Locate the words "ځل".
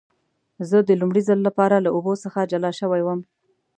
1.27-1.39